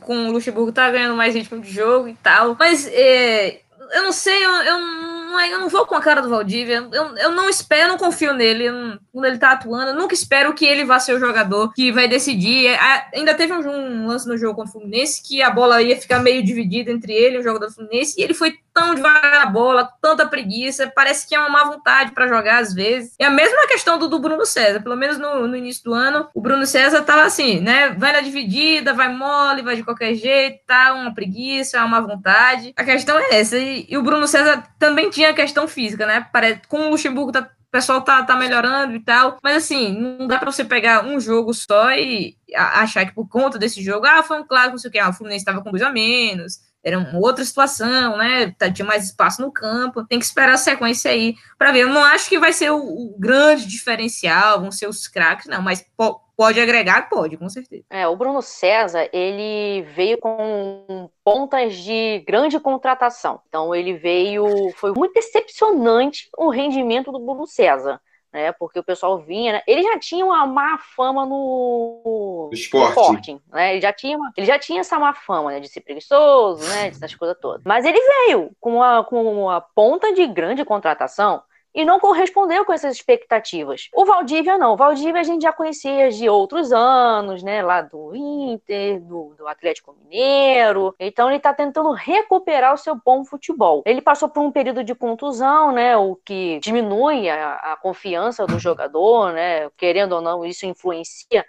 Com 0.00 0.28
o 0.28 0.32
Luxemburgo 0.32 0.72
tá 0.72 0.90
ganhando 0.90 1.16
mais 1.16 1.34
ritmo 1.34 1.60
de 1.60 1.70
jogo 1.70 2.08
e 2.08 2.14
tal. 2.14 2.56
Mas 2.58 2.86
é, 2.86 3.60
eu 3.92 4.02
não 4.02 4.12
sei, 4.12 4.44
eu, 4.44 4.50
eu, 4.50 4.80
não, 4.80 5.13
eu 5.40 5.58
não 5.60 5.68
vou 5.68 5.86
com 5.86 5.94
a 5.94 6.00
cara 6.00 6.20
do 6.20 6.28
Valdívia. 6.28 6.88
Eu, 6.92 7.16
eu 7.16 7.30
não 7.32 7.48
espero, 7.48 7.88
não 7.88 7.98
confio 7.98 8.32
nele. 8.34 8.70
não- 8.70 8.98
quando 9.12 9.24
ele 9.26 9.38
tá 9.38 9.52
atuando, 9.52 9.90
eu 9.90 9.94
nunca 9.94 10.14
espero 10.14 10.52
que 10.54 10.64
ele 10.64 10.84
vá 10.84 10.98
ser 10.98 11.14
o 11.14 11.20
jogador 11.20 11.72
que 11.72 11.92
vai 11.92 12.08
decidir. 12.08 12.66
É, 12.66 13.06
ainda 13.14 13.34
teve 13.34 13.52
um, 13.52 13.68
um 13.68 14.06
lance 14.06 14.26
no 14.26 14.36
jogo 14.36 14.56
contra 14.56 14.70
o 14.70 14.72
Fluminense 14.72 15.22
que 15.22 15.42
a 15.42 15.50
bola 15.50 15.80
ia 15.82 15.96
ficar 16.00 16.18
meio 16.20 16.42
dividida 16.42 16.90
entre 16.90 17.12
ele 17.12 17.36
e 17.36 17.40
o 17.40 17.42
jogador 17.42 17.66
do 17.66 17.72
Fluminense. 17.74 18.20
E 18.20 18.24
ele 18.24 18.34
foi 18.34 18.54
tão 18.74 18.94
devagar 18.94 19.44
na 19.44 19.46
bola, 19.46 19.88
tanta 20.02 20.26
preguiça. 20.26 20.92
Parece 20.94 21.26
que 21.28 21.34
é 21.34 21.38
uma 21.38 21.48
má 21.48 21.64
vontade 21.64 22.10
pra 22.12 22.26
jogar 22.26 22.58
às 22.58 22.74
vezes. 22.74 23.14
É 23.18 23.26
a 23.26 23.30
mesma 23.30 23.66
questão 23.68 23.96
do, 23.98 24.08
do 24.08 24.18
Bruno 24.18 24.44
César. 24.44 24.82
Pelo 24.82 24.96
menos 24.96 25.16
no, 25.16 25.46
no 25.46 25.56
início 25.56 25.84
do 25.84 25.94
ano, 25.94 26.28
o 26.34 26.40
Bruno 26.40 26.66
César 26.66 27.02
tava 27.02 27.22
assim, 27.22 27.60
né? 27.60 27.90
Vai 27.90 28.12
na 28.12 28.20
dividida, 28.20 28.92
vai 28.92 29.08
mole, 29.08 29.62
vai 29.62 29.76
de 29.76 29.84
qualquer 29.84 30.14
jeito, 30.14 30.60
tá 30.66 30.92
uma 30.92 31.14
preguiça, 31.14 31.78
uma 31.78 31.88
má 31.88 32.00
vontade. 32.00 32.72
A 32.76 32.84
questão 32.84 33.16
é 33.18 33.36
essa. 33.40 33.56
E, 33.56 33.86
e 33.88 33.96
o 33.96 34.02
Bruno 34.02 34.26
César 34.26 34.64
também 34.78 35.08
tinha 35.08 35.30
a 35.30 35.34
questão 35.34 35.68
física, 35.68 36.04
né? 36.06 36.26
Parece, 36.32 36.62
com 36.68 36.88
o 36.88 36.90
Luxemburgo 36.90 37.30
tá 37.32 37.48
o 37.74 37.74
pessoal 37.74 38.02
tá, 38.02 38.22
tá 38.22 38.36
melhorando 38.36 38.94
e 38.94 39.00
tal. 39.00 39.36
Mas 39.42 39.56
assim, 39.56 39.92
não 40.00 40.28
dá 40.28 40.38
pra 40.38 40.50
você 40.50 40.64
pegar 40.64 41.04
um 41.04 41.18
jogo 41.18 41.52
só 41.52 41.90
e 41.92 42.36
a- 42.54 42.82
achar 42.82 43.04
que 43.04 43.12
por 43.12 43.28
conta 43.28 43.58
desse 43.58 43.82
jogo, 43.82 44.06
ah, 44.06 44.22
foi 44.22 44.38
um 44.40 44.46
clássico, 44.46 44.72
não 44.72 44.78
sei 44.78 44.88
o 44.90 44.92
que, 44.92 44.98
ah, 45.00 45.08
o 45.08 45.12
Fluminense 45.12 45.44
tava 45.44 45.60
com 45.60 45.70
dois 45.70 45.82
a 45.82 45.90
menos. 45.90 46.60
Era 46.84 46.98
uma 46.98 47.18
outra 47.18 47.44
situação, 47.44 48.16
né? 48.18 48.52
Tá- 48.58 48.70
Tinha 48.70 48.86
mais 48.86 49.04
espaço 49.06 49.40
no 49.40 49.50
campo. 49.52 50.04
Tem 50.06 50.18
que 50.18 50.24
esperar 50.24 50.54
a 50.54 50.58
sequência 50.58 51.10
aí 51.10 51.34
pra 51.58 51.72
ver. 51.72 51.80
Eu 51.80 51.88
não 51.88 52.04
acho 52.04 52.28
que 52.28 52.38
vai 52.38 52.52
ser 52.52 52.70
o, 52.70 52.76
o 52.78 53.16
grande 53.18 53.66
diferencial, 53.66 54.60
vão 54.60 54.70
ser 54.70 54.88
os 54.88 55.08
craques, 55.08 55.46
não, 55.46 55.62
mas 55.62 55.84
po- 55.96 56.20
pode 56.36 56.60
agregar, 56.60 57.08
pode, 57.08 57.36
com 57.36 57.48
certeza. 57.48 57.84
É, 57.90 58.06
o 58.06 58.16
Bruno 58.16 58.42
César, 58.42 59.08
ele 59.12 59.82
veio 59.94 60.18
com 60.18 61.08
pontas 61.24 61.76
de 61.76 62.20
grande 62.26 62.58
contratação. 62.60 63.40
Então 63.48 63.74
ele 63.74 63.94
veio, 63.94 64.44
foi 64.76 64.92
muito 64.92 65.14
decepcionante 65.14 66.28
o 66.36 66.50
rendimento 66.50 67.10
do 67.12 67.18
Bruno 67.18 67.46
César. 67.46 68.00
Né? 68.34 68.50
Porque 68.50 68.80
o 68.80 68.84
pessoal 68.84 69.16
vinha, 69.20 69.52
né? 69.52 69.62
Ele 69.64 69.84
já 69.84 69.96
tinha 69.96 70.26
uma 70.26 70.44
má 70.44 70.76
fama 70.76 71.24
no, 71.24 72.50
esporte. 72.52 73.32
no 73.32 73.40
né? 73.52 73.72
Ele 73.72 73.80
já 73.80 73.92
tinha, 73.92 74.18
uma... 74.18 74.32
ele 74.36 74.44
já 74.44 74.58
tinha 74.58 74.80
essa 74.80 74.98
má 74.98 75.14
fama, 75.14 75.52
né? 75.52 75.60
De 75.60 75.68
ser 75.68 75.80
preguiçoso, 75.80 76.68
né? 76.68 76.90
Dessas 76.90 77.14
coisas 77.14 77.38
todas. 77.40 77.62
Mas 77.64 77.84
ele 77.84 78.00
veio 78.00 78.50
com 78.60 78.74
uma, 78.76 79.04
com 79.04 79.22
uma 79.22 79.60
ponta 79.60 80.12
de 80.12 80.26
grande 80.26 80.64
contratação 80.64 81.40
e 81.74 81.84
não 81.84 81.98
correspondeu 81.98 82.64
com 82.64 82.72
essas 82.72 82.94
expectativas. 82.94 83.88
O 83.92 84.04
Valdívia 84.04 84.56
não. 84.56 84.74
O 84.74 84.76
Valdívia 84.76 85.20
a 85.20 85.24
gente 85.24 85.42
já 85.42 85.52
conhecia 85.52 86.10
de 86.10 86.28
outros 86.28 86.72
anos, 86.72 87.42
né? 87.42 87.62
Lá 87.62 87.82
do 87.82 88.14
Inter, 88.14 89.00
do, 89.00 89.34
do 89.36 89.48
Atlético 89.48 89.94
Mineiro. 89.94 90.94
Então 91.00 91.28
ele 91.28 91.38
está 91.38 91.52
tentando 91.52 91.90
recuperar 91.90 92.72
o 92.74 92.78
seu 92.78 92.96
bom 93.04 93.24
futebol. 93.24 93.82
Ele 93.84 94.00
passou 94.00 94.28
por 94.28 94.42
um 94.42 94.52
período 94.52 94.84
de 94.84 94.94
contusão, 94.94 95.72
né? 95.72 95.96
O 95.96 96.16
que 96.24 96.60
diminui 96.60 97.28
a, 97.28 97.72
a 97.72 97.76
confiança 97.76 98.46
do 98.46 98.58
jogador, 98.58 99.32
né? 99.32 99.68
Querendo 99.76 100.12
ou 100.12 100.20
não, 100.20 100.44
isso 100.44 100.66
influencia 100.66 101.44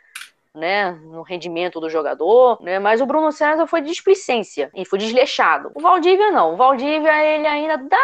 né, 0.55 0.91
no 1.03 1.21
rendimento 1.21 1.79
do 1.79 1.89
jogador, 1.89 2.61
né, 2.61 2.79
mas 2.79 3.01
o 3.01 3.05
Bruno 3.05 3.31
César 3.31 3.67
foi 3.67 3.81
de 3.81 3.89
displicência 3.89 4.69
e 4.73 4.85
foi 4.85 4.99
desleixado. 4.99 5.71
O 5.75 5.81
Valdívia 5.81 6.31
não, 6.31 6.53
o 6.53 6.57
Valdívia 6.57 7.23
ele 7.23 7.47
ainda 7.47 7.77
dá, 7.77 7.97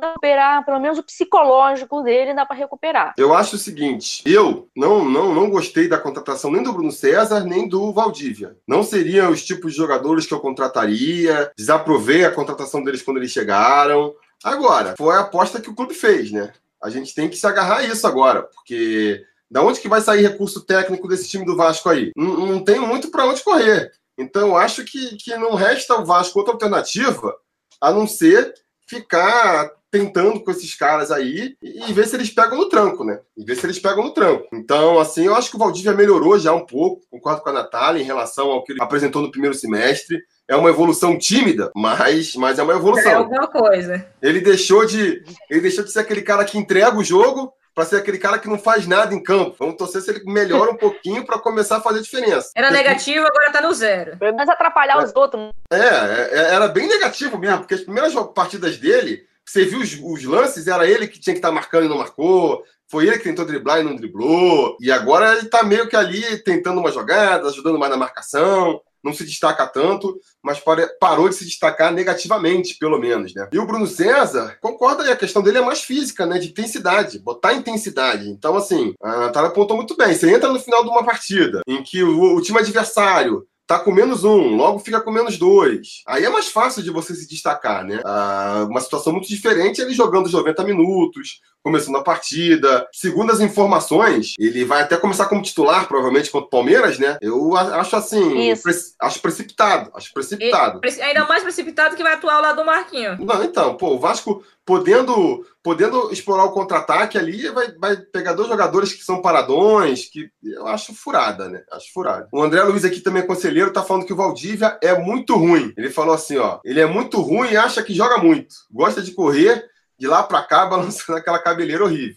dá 0.00 0.08
recuperar, 0.10 0.64
pelo 0.64 0.80
menos 0.80 0.98
o 0.98 1.02
psicológico 1.02 2.02
dele 2.02 2.34
dá 2.34 2.46
para 2.46 2.56
recuperar. 2.56 3.14
Eu 3.18 3.34
acho 3.34 3.56
o 3.56 3.58
seguinte, 3.58 4.22
eu 4.24 4.68
não, 4.74 5.04
não, 5.04 5.34
não 5.34 5.50
gostei 5.50 5.88
da 5.88 5.98
contratação 5.98 6.50
nem 6.50 6.62
do 6.62 6.72
Bruno 6.72 6.92
César, 6.92 7.40
nem 7.40 7.68
do 7.68 7.92
Valdívia. 7.92 8.56
Não 8.66 8.82
seriam 8.82 9.30
os 9.30 9.44
tipos 9.44 9.72
de 9.72 9.78
jogadores 9.78 10.26
que 10.26 10.34
eu 10.34 10.40
contrataria, 10.40 11.50
desaprovei 11.56 12.24
a 12.24 12.30
contratação 12.30 12.82
deles 12.82 13.02
quando 13.02 13.18
eles 13.18 13.30
chegaram. 13.30 14.14
Agora, 14.42 14.94
foi 14.96 15.14
a 15.16 15.20
aposta 15.20 15.60
que 15.60 15.70
o 15.70 15.74
clube 15.74 15.94
fez, 15.94 16.30
né? 16.30 16.52
A 16.82 16.90
gente 16.90 17.14
tem 17.14 17.28
que 17.28 17.36
se 17.36 17.46
agarrar 17.46 17.78
a 17.78 17.84
isso 17.84 18.06
agora, 18.06 18.42
porque 18.42 19.24
da 19.54 19.62
onde 19.62 19.78
que 19.78 19.88
vai 19.88 20.00
sair 20.00 20.20
recurso 20.20 20.62
técnico 20.62 21.06
desse 21.06 21.28
time 21.28 21.44
do 21.44 21.56
Vasco 21.56 21.88
aí? 21.88 22.10
Não, 22.16 22.44
não 22.44 22.64
tem 22.64 22.80
muito 22.80 23.08
para 23.08 23.24
onde 23.24 23.40
correr. 23.40 23.92
Então, 24.18 24.48
eu 24.48 24.56
acho 24.56 24.84
que, 24.84 25.16
que 25.16 25.36
não 25.36 25.54
resta 25.54 25.94
o 25.94 26.04
Vasco 26.04 26.40
outra 26.40 26.54
alternativa 26.54 27.32
a 27.80 27.92
não 27.92 28.04
ser 28.04 28.52
ficar 28.88 29.70
tentando 29.92 30.40
com 30.40 30.50
esses 30.50 30.74
caras 30.74 31.12
aí 31.12 31.56
e 31.62 31.92
ver 31.92 32.08
se 32.08 32.16
eles 32.16 32.30
pegam 32.30 32.58
no 32.58 32.68
tranco, 32.68 33.04
né? 33.04 33.20
E 33.36 33.44
ver 33.44 33.54
se 33.54 33.64
eles 33.64 33.78
pegam 33.78 34.02
no 34.02 34.12
tranco. 34.12 34.44
Então, 34.52 34.98
assim, 34.98 35.26
eu 35.26 35.36
acho 35.36 35.50
que 35.50 35.54
o 35.54 35.58
Valdívia 35.58 35.92
melhorou 35.92 36.36
já 36.36 36.52
um 36.52 36.66
pouco, 36.66 37.06
concordo 37.08 37.40
com 37.40 37.50
a 37.50 37.52
Natália, 37.52 38.02
em 38.02 38.04
relação 38.04 38.50
ao 38.50 38.64
que 38.64 38.72
ele 38.72 38.82
apresentou 38.82 39.22
no 39.22 39.30
primeiro 39.30 39.54
semestre. 39.54 40.20
É 40.48 40.56
uma 40.56 40.68
evolução 40.68 41.16
tímida, 41.16 41.70
mas, 41.76 42.34
mas 42.34 42.58
é 42.58 42.62
uma 42.64 42.74
evolução. 42.74 43.08
É 43.08 43.14
alguma 43.14 43.46
coisa. 43.46 44.04
Ele 44.20 44.40
deixou 44.40 44.84
de 44.84 45.22
ele 45.48 45.60
deixou 45.60 45.84
de 45.84 45.92
ser 45.92 46.00
aquele 46.00 46.22
cara 46.22 46.44
que 46.44 46.58
entrega 46.58 46.98
o 46.98 47.04
jogo 47.04 47.52
para 47.74 47.84
ser 47.84 47.96
aquele 47.96 48.18
cara 48.18 48.38
que 48.38 48.48
não 48.48 48.58
faz 48.58 48.86
nada 48.86 49.14
em 49.14 49.22
campo. 49.22 49.56
Vamos 49.58 49.76
torcer 49.76 50.00
se 50.00 50.10
ele 50.10 50.24
melhora 50.24 50.70
um 50.70 50.76
pouquinho 50.76 51.24
para 51.26 51.38
começar 51.38 51.78
a 51.78 51.80
fazer 51.80 52.00
diferença. 52.00 52.50
Era 52.54 52.68
porque, 52.68 52.82
negativo, 52.82 53.26
agora 53.26 53.52
tá 53.52 53.60
no 53.60 53.74
zero. 53.74 54.16
Pelo 54.16 54.36
menos 54.36 54.48
atrapalhar 54.48 55.00
é, 55.00 55.04
os 55.04 55.14
outros. 55.14 55.50
É, 55.70 55.78
é, 55.78 56.54
era 56.54 56.68
bem 56.68 56.86
negativo 56.86 57.36
mesmo, 57.36 57.58
porque 57.58 57.74
as 57.74 57.80
primeiras 57.80 58.14
partidas 58.34 58.76
dele, 58.76 59.26
você 59.44 59.64
viu 59.64 59.80
os, 59.80 59.98
os 60.00 60.24
lances, 60.24 60.68
era 60.68 60.86
ele 60.86 61.08
que 61.08 61.18
tinha 61.18 61.34
que 61.34 61.38
estar 61.38 61.48
tá 61.48 61.54
marcando 61.54 61.86
e 61.86 61.88
não 61.88 61.98
marcou. 61.98 62.64
Foi 62.90 63.06
ele 63.06 63.18
que 63.18 63.24
tentou 63.24 63.44
driblar 63.44 63.80
e 63.80 63.84
não 63.84 63.96
driblou. 63.96 64.76
E 64.80 64.90
agora 64.90 65.38
ele 65.38 65.48
tá 65.48 65.62
meio 65.62 65.88
que 65.88 65.96
ali 65.96 66.38
tentando 66.42 66.80
uma 66.80 66.92
jogada, 66.92 67.48
ajudando 67.48 67.78
mais 67.78 67.90
na 67.90 67.96
marcação 67.96 68.80
não 69.04 69.12
se 69.12 69.22
destaca 69.22 69.66
tanto, 69.66 70.18
mas 70.42 70.62
parou 70.98 71.28
de 71.28 71.34
se 71.34 71.44
destacar 71.44 71.92
negativamente, 71.92 72.78
pelo 72.78 72.98
menos, 72.98 73.34
né? 73.34 73.46
E 73.52 73.58
o 73.58 73.66
Bruno 73.66 73.86
César, 73.86 74.56
concorda 74.62 75.02
aí, 75.04 75.12
a 75.12 75.16
questão 75.16 75.42
dele 75.42 75.58
é 75.58 75.60
mais 75.60 75.82
física, 75.82 76.24
né? 76.24 76.38
De 76.38 76.48
intensidade, 76.48 77.18
botar 77.18 77.52
intensidade. 77.52 78.30
Então, 78.30 78.56
assim, 78.56 78.94
a 79.02 79.20
Natália 79.20 79.50
apontou 79.50 79.76
muito 79.76 79.94
bem. 79.94 80.14
Você 80.14 80.34
entra 80.34 80.50
no 80.50 80.58
final 80.58 80.82
de 80.82 80.88
uma 80.88 81.04
partida 81.04 81.60
em 81.68 81.82
que 81.82 82.02
o, 82.02 82.34
o 82.34 82.40
time 82.40 82.58
adversário 82.58 83.46
tá 83.66 83.78
com 83.78 83.92
menos 83.92 84.24
um, 84.24 84.56
logo 84.56 84.78
fica 84.78 85.00
com 85.00 85.10
menos 85.10 85.38
dois. 85.38 86.02
Aí 86.06 86.24
é 86.24 86.28
mais 86.28 86.48
fácil 86.48 86.82
de 86.82 86.90
você 86.90 87.14
se 87.14 87.28
destacar, 87.28 87.84
né? 87.84 88.00
Ah, 88.04 88.66
uma 88.68 88.80
situação 88.80 89.12
muito 89.12 89.28
diferente 89.28 89.80
ele 89.80 89.94
jogando 89.94 90.26
os 90.26 90.32
90 90.32 90.64
minutos, 90.64 91.40
começando 91.64 91.96
a 91.96 92.02
partida. 92.02 92.86
Segundo 92.92 93.32
as 93.32 93.40
informações, 93.40 94.34
ele 94.38 94.64
vai 94.66 94.82
até 94.82 94.98
começar 94.98 95.24
como 95.24 95.42
titular, 95.42 95.88
provavelmente, 95.88 96.30
contra 96.30 96.46
o 96.46 96.50
Palmeiras, 96.50 96.98
né? 96.98 97.16
Eu 97.22 97.56
acho 97.56 97.96
assim, 97.96 98.54
pre 98.62 98.74
acho 99.00 99.20
precipitado, 99.20 99.90
acho 99.94 100.12
precipitado. 100.12 100.80
E, 100.84 101.02
ainda 101.02 101.26
mais 101.26 101.42
precipitado 101.42 101.96
que 101.96 102.02
vai 102.02 102.12
atuar 102.12 102.34
ao 102.34 102.42
lado 102.42 102.56
do 102.56 102.66
Marquinho. 102.66 103.16
Não, 103.18 103.42
então, 103.42 103.76
pô, 103.76 103.94
o 103.94 103.98
Vasco 103.98 104.44
podendo 104.66 105.44
podendo 105.62 106.12
explorar 106.12 106.44
o 106.44 106.52
contra-ataque 106.52 107.16
ali, 107.16 107.48
vai, 107.48 107.72
vai 107.72 107.96
pegar 107.96 108.34
dois 108.34 108.48
jogadores 108.48 108.92
que 108.92 109.02
são 109.02 109.22
paradões, 109.22 110.04
que 110.04 110.28
eu 110.42 110.66
acho 110.66 110.94
furada, 110.94 111.48
né? 111.48 111.62
Acho 111.72 111.90
furada. 111.90 112.28
O 112.30 112.42
André 112.42 112.62
Luiz 112.64 112.84
aqui 112.84 113.00
também 113.00 113.22
é 113.22 113.26
conselheiro, 113.26 113.72
tá 113.72 113.82
falando 113.82 114.04
que 114.04 114.12
o 114.12 114.16
Valdívia 114.16 114.78
é 114.82 114.98
muito 114.98 115.34
ruim. 115.34 115.72
Ele 115.74 115.88
falou 115.88 116.14
assim, 116.14 116.36
ó, 116.36 116.60
ele 116.62 116.80
é 116.80 116.86
muito 116.86 117.18
ruim 117.22 117.48
e 117.50 117.56
acha 117.56 117.82
que 117.82 117.94
joga 117.94 118.18
muito. 118.18 118.54
Gosta 118.70 119.00
de 119.00 119.12
correr 119.12 119.64
de 119.98 120.06
lá 120.06 120.22
para 120.22 120.42
cá, 120.42 120.66
balançando 120.66 121.18
aquela 121.18 121.38
cabeleira 121.38 121.84
horrível. 121.84 122.16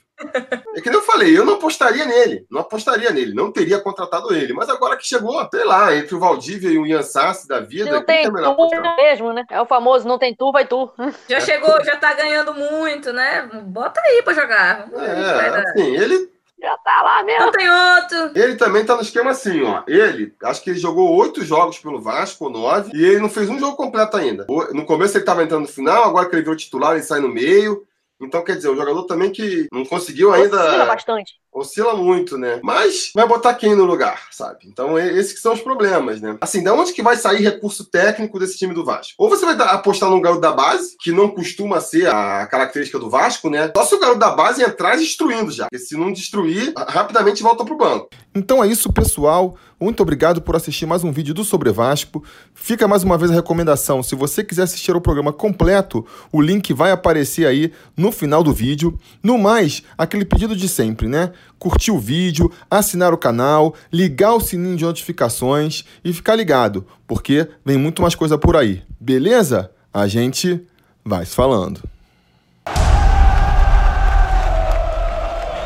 É 0.76 0.82
que 0.82 0.90
nem 0.90 0.98
eu 0.98 1.04
falei, 1.04 1.38
eu 1.38 1.46
não 1.46 1.54
apostaria 1.54 2.04
nele, 2.04 2.44
não 2.50 2.62
apostaria 2.62 3.12
nele, 3.12 3.36
não 3.36 3.52
teria 3.52 3.80
contratado 3.80 4.34
ele. 4.34 4.52
Mas 4.52 4.68
agora 4.68 4.98
que 4.98 5.06
chegou, 5.06 5.48
sei 5.54 5.64
lá, 5.64 5.96
entre 5.96 6.16
o 6.16 6.20
Valdívia 6.20 6.70
e 6.70 6.78
o 6.80 6.88
Ian 6.88 7.04
Sassi 7.04 7.48
da 7.48 7.60
vida. 7.60 7.92
Não 7.92 8.04
tem 8.04 8.26
é 8.26 8.32
tu 8.32 8.96
mesmo, 8.98 9.32
né? 9.32 9.46
É 9.50 9.62
o 9.62 9.66
famoso, 9.68 10.08
não 10.08 10.18
tem 10.18 10.36
tu, 10.36 10.52
vai 10.52 10.66
tu. 10.66 10.92
Já 11.30 11.40
chegou, 11.40 11.84
já 11.84 11.98
tá 11.98 12.14
ganhando 12.16 12.52
muito, 12.54 13.14
né? 13.14 13.48
Bota 13.66 14.02
aí 14.02 14.24
pra 14.24 14.34
jogar. 14.34 14.90
É, 14.92 15.70
assim, 15.70 15.96
ele 15.96 16.37
já 16.60 16.78
tá 16.78 17.02
lá 17.02 17.24
mesmo. 17.24 17.46
Não 17.46 17.52
tem 17.52 17.70
outro. 17.70 18.32
Ele 18.40 18.56
também 18.56 18.86
tá 18.86 18.96
no 18.96 19.02
esquema 19.02 19.32
assim, 19.32 19.64
ó. 19.64 19.84
Ele, 19.88 20.34
acho 20.44 20.64
que 20.64 20.72
ele 20.72 20.80
jogou 20.80 21.16
oito 21.16 21.44
jogos 21.44 21.78
pelo 21.78 22.02
Vasco, 22.02 22.46
ou 22.46 22.52
nove, 22.52 22.92
e 22.94 23.04
ele 23.04 23.20
não 23.20 23.30
fez 23.30 23.50
um 23.50 23.60
jogo 23.60 23.78
completo 23.78 24.18
ainda. 24.18 24.46
No 24.74 24.86
começo 24.86 25.18
ele 25.18 25.26
tava 25.26 25.44
entrando 25.44 25.62
no 25.62 25.68
final, 25.68 26.04
agora 26.04 26.28
que 26.28 26.36
ele 26.36 26.42
virou 26.42 26.56
titular, 26.56 26.94
ele 26.94 27.04
sai 27.04 27.20
no 27.20 27.30
meio. 27.30 27.86
Então, 28.20 28.44
quer 28.44 28.56
dizer, 28.56 28.70
o 28.70 28.76
jogador 28.76 29.04
também 29.04 29.32
que 29.32 29.68
não 29.72 29.86
conseguiu 29.86 30.34
ainda. 30.34 30.60
Oscila 30.60 30.86
bastante. 30.86 31.34
Oscila 31.60 31.96
muito, 31.96 32.38
né? 32.38 32.60
Mas 32.64 33.12
vai 33.14 33.28
botar 33.28 33.54
quem 33.54 33.76
no 33.76 33.86
lugar, 33.86 34.28
sabe? 34.32 34.60
Então, 34.66 34.98
esses 34.98 35.34
que 35.34 35.40
são 35.40 35.54
os 35.54 35.62
problemas, 35.62 36.22
né? 36.22 36.38
Assim, 36.40 36.64
da 36.64 36.74
onde 36.74 36.94
que 36.94 37.02
vai 37.02 37.16
sair 37.16 37.42
recurso 37.42 37.86
técnico 37.86 38.40
desse 38.40 38.58
time 38.58 38.74
do 38.74 38.86
Vasco? 38.86 39.14
Ou 39.18 39.30
você 39.30 39.46
vai 39.46 39.56
apostar 39.68 40.10
num 40.10 40.22
garoto 40.22 40.42
da 40.42 40.52
base, 40.52 40.96
que 41.00 41.12
não 41.12 41.30
costuma 41.30 41.82
ser 41.82 42.08
a 42.08 42.46
característica 42.48 43.00
do 43.00 43.10
Vasco, 43.10 43.50
né? 43.50 43.72
Só 43.76 43.84
se 43.84 43.96
o 43.96 44.00
garoto 44.00 44.20
da 44.20 44.32
base 44.32 44.64
entrar 44.64 44.98
destruindo 44.98 45.52
já. 45.52 45.66
Porque 45.66 45.84
se 45.84 45.98
não 45.98 46.12
destruir, 46.12 46.74
rapidamente 46.76 47.44
volta 47.44 47.66
pro 47.66 47.78
banco. 47.78 48.10
Então 48.36 48.64
é 48.64 48.68
isso, 48.68 48.94
pessoal. 48.94 49.56
Muito 49.80 50.02
obrigado 50.02 50.42
por 50.42 50.56
assistir 50.56 50.86
mais 50.86 51.04
um 51.04 51.12
vídeo 51.12 51.34
do 51.34 51.44
Sobre 51.44 51.72
Vasco. 51.72 52.24
Fica 52.54 52.88
mais 52.88 53.04
uma 53.04 53.18
vez 53.18 53.32
a 53.32 53.34
recomendação. 53.34 54.02
Se 54.02 54.16
você 54.16 54.44
quiser 54.44 54.64
assistir 54.64 54.96
o 54.96 55.02
programa 55.02 55.32
completo, 55.32 56.06
o 56.32 56.42
link 56.42 56.74
vai 56.74 56.92
aparecer 56.92 57.46
aí 57.46 57.72
no 57.96 58.12
final 58.12 58.44
do 58.44 58.54
vídeo. 58.54 58.98
No 59.22 59.38
mais, 59.38 59.84
aquele 59.98 60.26
pedido 60.26 60.56
de 60.56 60.68
sempre, 60.68 61.08
né? 61.08 61.32
Curtir 61.60 61.92
o 61.92 62.00
vídeo, 62.00 62.52
assinar 62.70 63.14
o 63.14 63.18
canal, 63.18 63.74
ligar 63.92 64.34
o 64.34 64.40
sininho 64.40 64.78
de 64.78 64.86
notificações 64.86 65.84
e 66.04 66.14
ficar 66.14 66.36
ligado, 66.36 66.86
porque 67.08 67.48
vem 67.66 67.78
muito 67.78 68.02
mais 68.02 68.16
coisa 68.16 68.38
por 68.38 68.56
aí. 68.56 68.84
Beleza? 69.00 69.72
A 69.94 70.08
gente 70.08 70.66
vai 71.04 71.26
se 71.26 71.36
falando. 71.36 71.82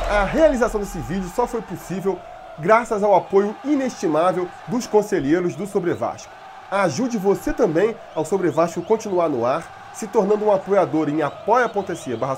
A 0.09 0.25
realização 0.25 0.79
desse 0.79 0.99
vídeo 0.99 1.29
só 1.35 1.47
foi 1.47 1.61
possível 1.61 2.19
graças 2.59 3.01
ao 3.01 3.15
apoio 3.15 3.55
inestimável 3.63 4.47
dos 4.67 4.85
conselheiros 4.85 5.55
do 5.55 5.65
Sobre 5.65 5.93
Vasco. 5.93 6.31
Ajude 6.69 7.17
você 7.17 7.51
também 7.51 7.95
ao 8.15 8.23
Sobre 8.23 8.49
Vasco 8.49 8.81
continuar 8.81 9.29
no 9.29 9.45
ar, 9.45 9.91
se 9.93 10.07
tornando 10.07 10.45
um 10.45 10.51
apoiador 10.51 11.09
em 11.09 11.21
apoia.se 11.21 12.15
barra 12.15 12.37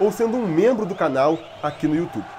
ou 0.00 0.10
sendo 0.10 0.36
um 0.36 0.46
membro 0.46 0.86
do 0.86 0.94
canal 0.94 1.38
aqui 1.62 1.86
no 1.86 1.94
YouTube. 1.94 2.37